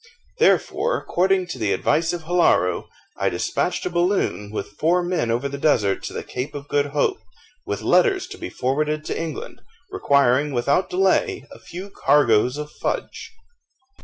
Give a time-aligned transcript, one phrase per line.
[0.39, 5.47] Therefore, according to the advice of Hilaro, I despatched a balloon with four men over
[5.47, 7.19] the desert to the Cape of Good Hope,
[7.67, 9.61] with letters to be forwarded to England,
[9.91, 13.31] requiring, without delay, a few cargoes of fudge.